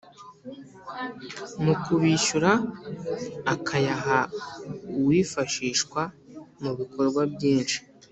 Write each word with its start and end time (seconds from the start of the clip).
Mu 1.63 1.73
kubishyura 1.83 2.51
akayaha 3.53 4.19
uwifashishwa 4.99 6.01
mu 6.61 6.71
bikorwa 6.79 7.21
byinshi 7.33 7.77